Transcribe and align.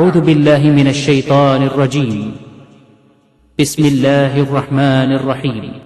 أعوذ 0.00 0.20
بالله 0.20 0.58
من 0.62 0.86
الشيطان 0.86 1.62
الرجيم 1.62 2.36
بسم 3.60 3.82
الله 3.86 4.40
الرحمن 4.42 5.08
الرحيم 5.12 5.78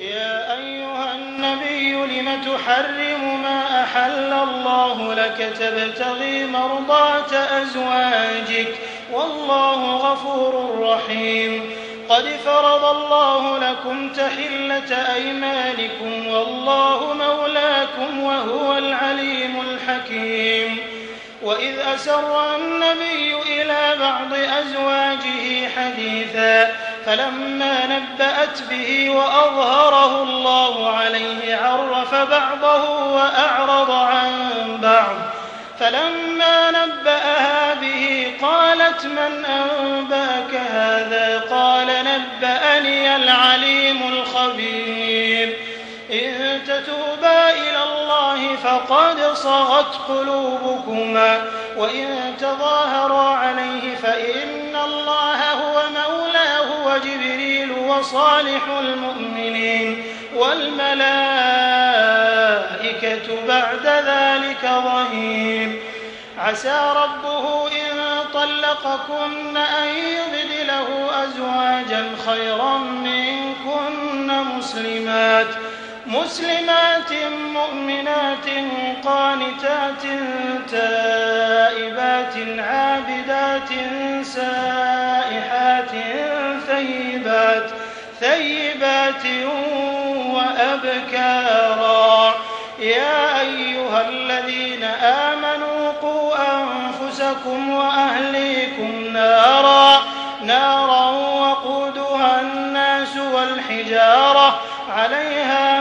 يا 0.00 0.34
أيها 0.58 1.06
النبي 1.14 1.92
لم 2.18 2.28
تحرم 2.42 3.42
ما 3.42 3.82
أحل 3.82 4.32
الله 4.46 5.14
لك 5.14 5.38
تبتغي 5.60 6.46
مرضات 6.46 7.32
أزواجك 7.32 8.74
والله 9.12 9.80
غفور 9.96 10.80
رحيم 10.80 11.60
قد 12.08 12.24
فرض 12.44 12.84
الله 12.96 13.58
لكم 13.70 14.08
تحلة 14.08 14.90
أيمانكم 15.14 16.26
والله 16.26 17.00
مولاكم 17.14 18.20
وهو 18.22 18.78
العليم 18.78 19.54
الحكيم 19.60 20.55
وإذ 21.46 21.78
أسر 21.94 22.56
النبي 22.56 23.34
إلى 23.42 23.94
بعض 24.00 24.32
أزواجه 24.34 25.68
حديثا 25.76 26.70
فلما 27.06 27.78
نبأت 27.86 28.62
به 28.70 29.10
وأظهره 29.10 30.22
الله 30.22 30.96
عليه 30.96 31.56
عرف 31.56 32.14
بعضه 32.14 33.04
وأعرض 33.14 33.90
عن 33.90 34.30
بعض 34.82 35.16
فلما 35.80 36.70
نبأها 36.70 37.74
به 37.74 38.32
قالت 38.42 39.04
من 39.06 39.44
أنبأك 39.44 40.54
هذا 40.70 41.44
قال 41.50 41.86
نبأني 41.86 43.16
العليم 43.16 44.00
الخبير 44.12 44.55
إن 46.12 46.60
تتوبا 46.66 47.50
إلى 47.50 47.82
الله 47.82 48.56
فقد 48.56 49.34
صغت 49.34 49.94
قلوبكما 50.08 51.44
وإن 51.76 52.34
تظاهرا 52.40 53.28
عليه 53.34 53.96
فإن 54.02 54.76
الله 54.84 55.52
هو 55.52 55.82
مولاه 55.98 56.86
وجبريل 56.94 57.72
وصالح 57.72 58.60
المؤمنين 58.80 60.02
والملائكة 60.36 60.66
بعد 63.48 63.86
ذلك 63.86 64.62
ظهير 64.64 65.80
عسى 66.38 66.92
ربه 66.96 67.68
إن 67.68 68.18
طلقكن 68.34 69.56
أن 69.56 69.88
يبدله 69.94 71.10
أزواجا 71.24 72.06
خيرا 72.26 72.78
منكن 72.78 74.44
مسلمات 74.56 75.46
مسلمات 76.06 77.12
مؤمنات 77.54 78.46
قانتات 79.04 80.02
تائبات 80.70 82.34
عابدات 82.58 83.68
سائحات 84.22 85.90
ثيبات 86.66 87.70
ثيبات 88.20 89.24
وأبكارا 90.34 92.34
يا 92.78 93.40
أيها 93.40 94.08
الذين 94.08 94.84
آمنوا 95.02 95.92
قوا 96.02 96.32
أنفسكم 96.36 97.70
وأهليكم 97.70 98.92
نارا 99.12 100.00
نارا 100.42 101.10
وقودها 101.10 102.40
الناس 102.40 103.16
والحجارة 103.16 104.60
عليها 104.96 105.75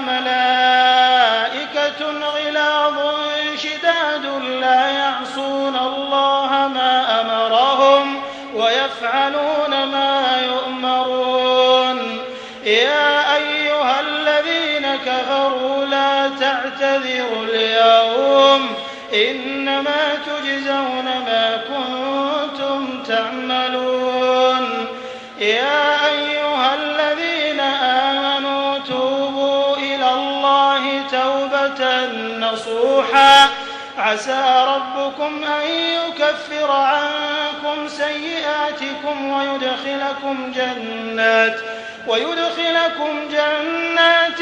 كفروا 15.06 15.86
لا 15.86 16.30
تعتذروا 16.40 17.46
اليوم 17.50 18.70
إنما 19.14 20.16
تجزون 20.26 21.06
ما 21.06 21.62
كنتم 21.68 23.04
تعملون 23.04 24.86
يا 25.40 26.08
أيها 26.08 26.76
الذين 26.76 27.60
آمنوا 28.10 28.78
توبوا 28.78 29.78
إلى 29.78 30.10
الله 30.12 30.82
توبة 31.12 32.06
نصوحا 32.48 33.50
عسى 33.98 34.64
ربكم 34.68 35.42
أن 35.44 35.68
يكفر 35.72 36.72
عنكم 36.72 37.88
سيئاتكم 37.88 39.32
ويدخلكم 39.38 40.52
جنات 40.56 41.58
ويدخلكم 42.08 43.28
جنات 43.32 44.42